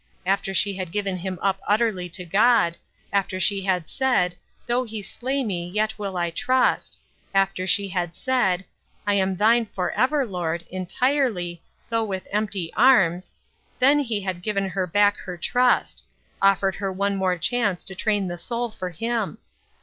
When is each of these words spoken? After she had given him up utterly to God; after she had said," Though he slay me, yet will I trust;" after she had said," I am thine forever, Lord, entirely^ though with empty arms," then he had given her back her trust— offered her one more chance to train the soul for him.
After 0.25 0.51
she 0.51 0.73
had 0.77 0.91
given 0.91 1.17
him 1.17 1.37
up 1.43 1.59
utterly 1.67 2.09
to 2.09 2.25
God; 2.25 2.75
after 3.13 3.39
she 3.39 3.61
had 3.65 3.87
said," 3.87 4.35
Though 4.65 4.83
he 4.83 5.03
slay 5.03 5.43
me, 5.43 5.67
yet 5.69 5.99
will 5.99 6.17
I 6.17 6.31
trust;" 6.31 6.97
after 7.45 7.67
she 7.67 7.89
had 7.89 8.15
said," 8.15 8.65
I 9.05 9.13
am 9.13 9.35
thine 9.35 9.67
forever, 9.67 10.25
Lord, 10.25 10.65
entirely^ 10.73 11.59
though 11.89 12.03
with 12.03 12.27
empty 12.31 12.73
arms," 12.75 13.33
then 13.77 13.99
he 13.99 14.21
had 14.21 14.41
given 14.41 14.69
her 14.69 14.87
back 14.87 15.17
her 15.17 15.37
trust— 15.37 16.03
offered 16.41 16.77
her 16.77 16.91
one 16.91 17.15
more 17.15 17.37
chance 17.37 17.83
to 17.83 17.93
train 17.93 18.27
the 18.27 18.39
soul 18.39 18.71
for 18.71 18.89
him. 18.89 19.37